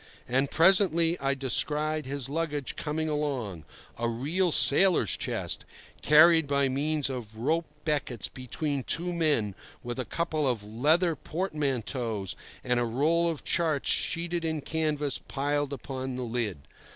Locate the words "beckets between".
7.85-8.81